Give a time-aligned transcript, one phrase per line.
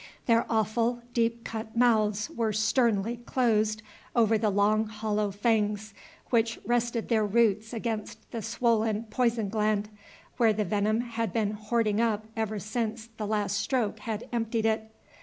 [0.25, 3.83] Their awful, deep cut mouths were sternly closed
[4.15, 5.93] over the long hollow fangs
[6.31, 9.89] which rested their roots against the swollen poison gland,
[10.37, 14.91] where the venom had been hoarding up ever since the last stroke had emptied it.